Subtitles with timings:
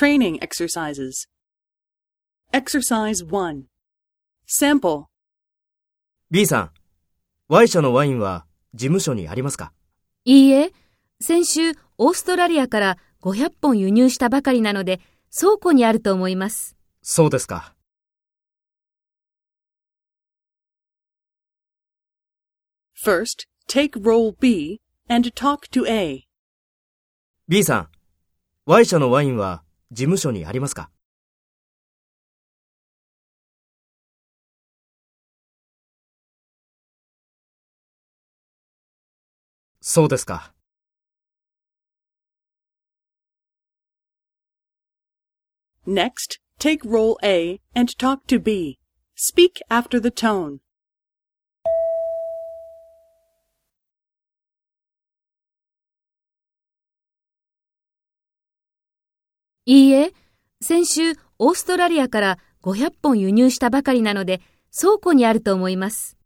[0.00, 1.26] Training exercises.
[2.54, 3.64] Exercise 1.
[4.48, 5.04] Sample.
[6.30, 6.70] B さん、
[7.50, 9.74] Y 社のワインは事務所にありますか？
[10.24, 10.72] いいえ、
[11.20, 15.02] 先週オーストラリアから500本輸入したばかりなので
[15.38, 16.78] 倉庫にあると思います。
[17.02, 17.74] そうですか。
[23.04, 24.80] First, take role B
[25.10, 26.22] and talk to A.
[27.48, 27.88] B さん、
[28.64, 30.90] Y 社のワインは事務所にありますか
[39.80, 40.52] そうですか。
[45.86, 48.78] Next, take role A and talk to B.
[49.16, 50.60] Speak after the tone.
[59.66, 60.12] いいえ、
[60.62, 64.40] 先週オーストラリアから500本輸入したばかりなので
[64.78, 66.16] 倉庫にあると思います。